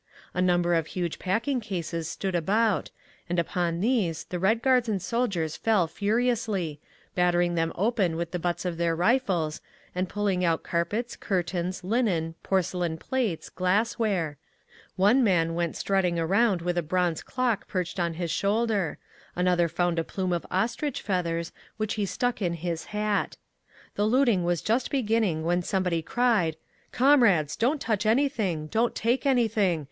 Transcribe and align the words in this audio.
A 0.33 0.41
number 0.41 0.73
of 0.73 0.87
huge 0.87 1.19
packing 1.19 1.59
cases 1.61 2.07
stood 2.09 2.33
about, 2.33 2.89
and 3.29 3.37
upon 3.37 3.81
these 3.81 4.23
the 4.23 4.39
Red 4.39 4.63
Guards 4.63 4.89
and 4.89 4.99
soldiers 4.99 5.55
fell 5.55 5.87
furiously, 5.87 6.79
battering 7.13 7.53
them 7.53 7.71
open 7.75 8.15
with 8.15 8.31
the 8.31 8.39
butts 8.39 8.65
of 8.65 8.77
their 8.77 8.95
rifles, 8.95 9.61
and 9.93 10.09
pulling 10.09 10.43
out 10.43 10.63
carpets, 10.63 11.15
curtains, 11.15 11.83
linen, 11.83 12.33
porcelain 12.41 12.97
plates, 12.97 13.47
glassware…. 13.47 14.37
One 14.95 15.23
man 15.23 15.53
went 15.53 15.77
strutting 15.77 16.17
around 16.17 16.63
with 16.63 16.79
a 16.79 16.81
bronze 16.81 17.21
clock 17.21 17.67
perched 17.67 17.99
on 17.99 18.15
his 18.15 18.31
shoulder; 18.31 18.97
another 19.35 19.67
found 19.67 19.99
a 19.99 20.03
plume 20.03 20.33
of 20.33 20.47
ostrich 20.49 20.99
feathers, 20.99 21.51
which 21.77 21.93
he 21.93 22.07
stuck 22.07 22.41
in 22.41 22.53
his 22.55 22.85
hat. 22.85 23.37
The 23.93 24.05
looting 24.05 24.43
was 24.43 24.63
just 24.63 24.89
beginning 24.89 25.43
when 25.43 25.61
somebody 25.61 26.01
cried, 26.01 26.55
"Comrades! 26.91 27.55
Don't 27.55 27.79
touch 27.79 28.07
anything! 28.07 28.65
Don't 28.65 28.95
take 28.95 29.27
anything! 29.27 29.79